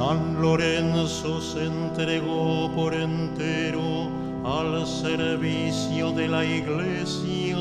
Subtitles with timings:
[0.00, 4.08] San Lorenzo se entregó por entero
[4.46, 7.58] al servicio de la iglesia.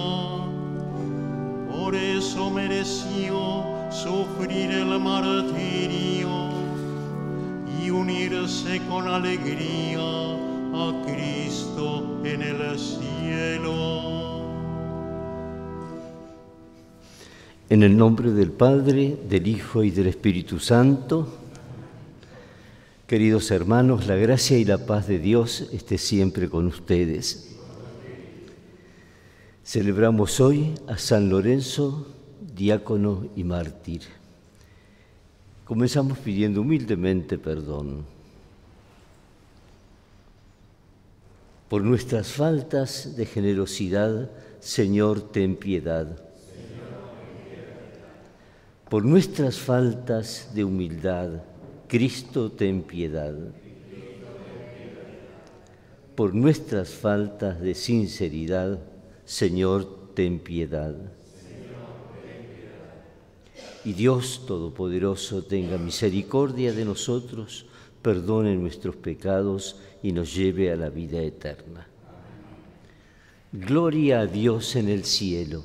[1.70, 6.30] Por eso mereció sufrir el martirio
[7.84, 14.00] y unirse con alegría a Cristo en el cielo.
[17.70, 21.28] En el nombre del Padre, del Hijo y del Espíritu Santo,
[23.10, 27.56] queridos hermanos, la gracia y la paz de Dios esté siempre con ustedes.
[29.66, 32.06] Celebramos hoy a San Lorenzo,
[32.56, 34.04] diácono y mártir.
[35.66, 38.06] Comenzamos pidiendo humildemente perdón
[41.68, 46.30] por nuestras faltas de generosidad, Señor, ten piedad
[48.88, 51.44] por nuestras faltas de humildad,
[51.90, 53.34] Cristo, ten piedad.
[56.14, 58.80] Por nuestras faltas de sinceridad,
[59.26, 60.96] Señor, ten piedad.
[63.84, 67.66] Y Dios Todopoderoso tenga misericordia de nosotros,
[68.04, 71.88] perdone nuestros pecados y nos lleve a la vida eterna.
[73.52, 75.64] Gloria a Dios en el cielo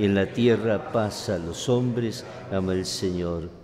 [0.00, 3.63] y en la tierra paz a los hombres, ama el Señor.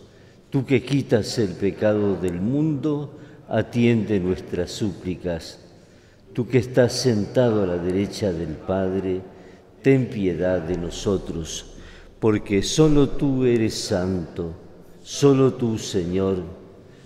[0.51, 3.17] Tú que quitas el pecado del mundo,
[3.47, 5.59] atiende nuestras súplicas.
[6.33, 9.21] Tú que estás sentado a la derecha del Padre,
[9.81, 11.77] ten piedad de nosotros,
[12.19, 14.53] porque solo tú eres santo,
[15.01, 16.43] solo tú, Señor,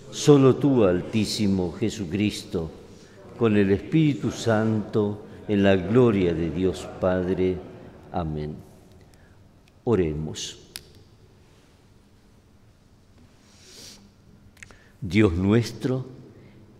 [0.09, 2.71] solo tú, Altísimo Jesucristo,
[3.37, 7.57] con el Espíritu Santo, en la gloria de Dios Padre,
[8.11, 8.55] Amén.
[9.83, 10.64] Oremos.
[15.01, 16.05] Dios nuestro,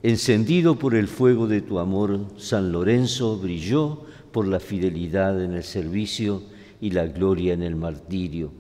[0.04, 5.64] encendido por el fuego de tu amor, San Lorenzo brilló por la fidelidad en el
[5.64, 6.44] servicio
[6.82, 8.52] y la gloria en el martirio.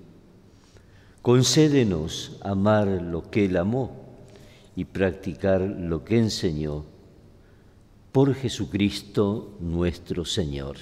[1.21, 4.05] Concédenos amar lo que él amó
[4.75, 6.85] y practicar lo que enseñó.
[8.11, 10.77] Por Jesucristo nuestro Señor.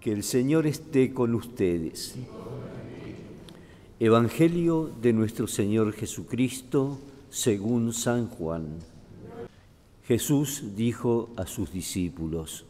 [0.00, 2.16] Que el Señor esté con ustedes.
[4.04, 6.98] Evangelio de nuestro Señor Jesucristo
[7.30, 8.80] según San Juan.
[10.08, 12.64] Jesús dijo a sus discípulos,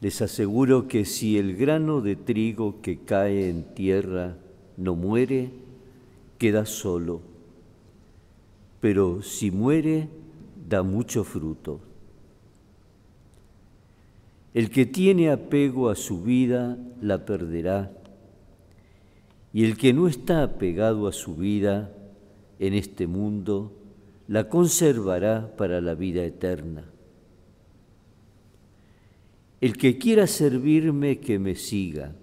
[0.00, 4.38] les aseguro que si el grano de trigo que cae en tierra
[4.78, 5.50] no muere,
[6.38, 7.20] queda solo,
[8.80, 10.08] pero si muere,
[10.66, 11.78] da mucho fruto.
[14.54, 17.92] El que tiene apego a su vida la perderá,
[19.52, 21.92] y el que no está apegado a su vida
[22.58, 23.72] en este mundo
[24.28, 26.84] la conservará para la vida eterna.
[29.60, 32.14] El que quiera servirme, que me siga,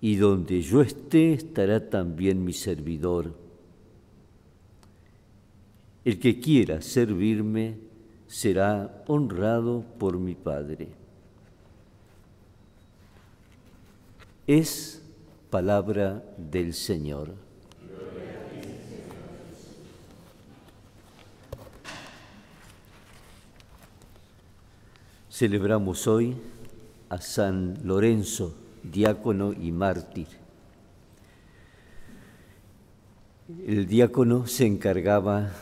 [0.00, 3.34] y donde yo esté estará también mi servidor.
[6.04, 7.76] El que quiera servirme,
[8.26, 10.88] será honrado por mi Padre.
[14.46, 15.03] Es
[15.54, 17.32] palabra del Señor.
[25.30, 26.34] Celebramos hoy
[27.08, 28.52] a San Lorenzo,
[28.82, 30.26] diácono y mártir.
[33.64, 35.52] El diácono se encargaba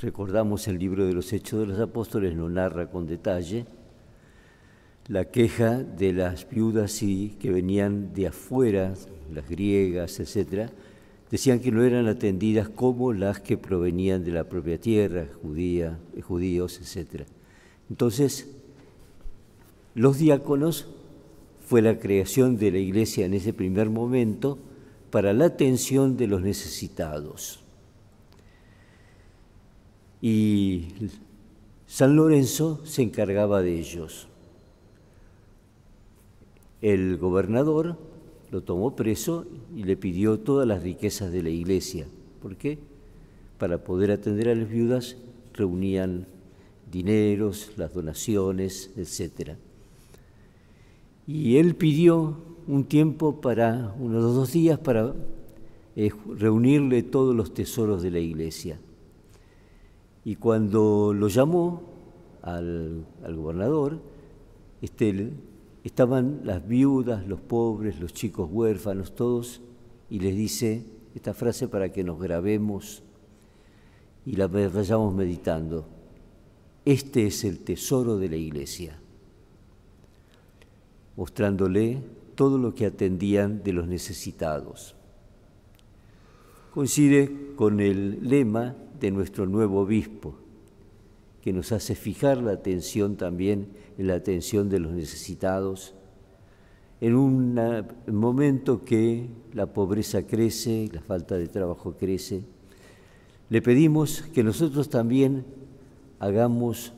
[0.00, 3.64] Recordamos el libro de los Hechos de los Apóstoles, lo narra con detalle
[5.10, 8.94] la queja de las viudas y que venían de afuera,
[9.32, 10.70] las griegas, etcétera,
[11.30, 16.78] decían que no eran atendidas como las que provenían de la propia tierra, judía, judíos,
[16.80, 17.26] etcétera.
[17.88, 18.48] Entonces,
[19.94, 20.88] los diáconos
[21.66, 24.58] fue la creación de la iglesia en ese primer momento
[25.10, 27.60] para la atención de los necesitados
[30.20, 30.88] y
[31.86, 34.28] San Lorenzo se encargaba de ellos.
[36.82, 37.98] El gobernador
[38.50, 42.06] lo tomó preso y le pidió todas las riquezas de la iglesia,
[42.40, 42.78] ¿Por qué?
[43.58, 45.16] Para poder atender a las viudas
[45.52, 46.26] reunían
[46.90, 49.56] dineros, las donaciones, etc.
[51.26, 52.36] Y él pidió
[52.66, 55.14] un tiempo para, unos dos días, para
[55.96, 58.80] eh, reunirle todos los tesoros de la iglesia.
[60.24, 61.82] Y cuando lo llamó
[62.42, 64.00] al, gobernador,
[64.82, 65.30] este,
[65.84, 69.60] estaban las viudas, los pobres, los chicos huérfanos, todos,
[70.08, 70.84] y les dice
[71.14, 73.02] esta frase para que nos grabemos
[74.26, 75.86] y la vayamos meditando.
[76.84, 78.98] Este es el tesoro de la iglesia,
[81.16, 82.02] mostrándole
[82.34, 84.94] todo lo que atendían de los necesitados.
[86.72, 90.36] Coincide con el lema de nuestro nuevo obispo,
[91.42, 95.94] que nos hace fijar la atención también en la atención de los necesitados,
[97.00, 97.58] en un
[98.06, 102.42] momento que la pobreza crece, la falta de trabajo crece,
[103.48, 105.44] le pedimos que nosotros también
[106.18, 106.92] hagamos,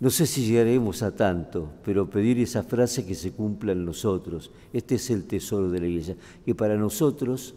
[0.00, 4.50] no sé si llegaremos a tanto, pero pedir esa frase que se cumpla en nosotros.
[4.72, 7.54] Este es el tesoro de la iglesia, que para nosotros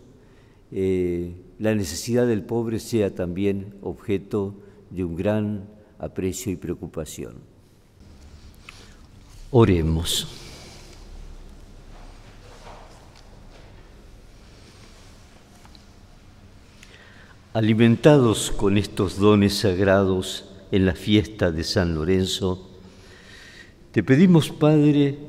[0.71, 5.65] eh, la necesidad del pobre sea también objeto de un gran
[5.97, 7.35] aprecio y preocupación.
[9.49, 10.27] Oremos.
[17.53, 22.67] Alimentados con estos dones sagrados en la fiesta de San Lorenzo,
[23.91, 25.19] te pedimos, Padre,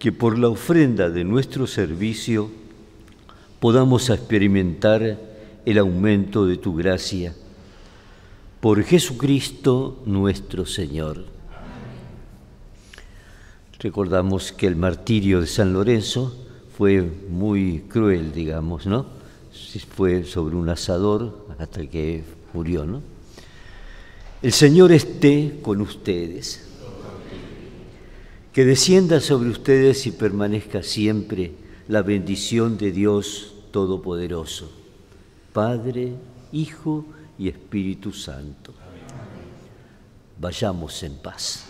[0.00, 2.50] que por la ofrenda de nuestro servicio
[3.60, 5.18] podamos experimentar
[5.64, 7.32] el aumento de tu gracia.
[8.66, 11.24] Por Jesucristo nuestro Señor.
[13.78, 16.36] Recordamos que el martirio de San Lorenzo
[16.76, 19.06] fue muy cruel, digamos, ¿no?
[19.94, 22.24] fue sobre un asador hasta que
[22.54, 23.02] murió, ¿no?
[24.42, 26.66] El Señor esté con ustedes.
[28.52, 31.52] Que descienda sobre ustedes y permanezca siempre
[31.86, 34.72] la bendición de Dios Todopoderoso,
[35.52, 36.14] Padre,
[36.50, 37.04] Hijo
[37.38, 38.74] y Espíritu Santo.
[40.38, 41.66] Vayamos en paz.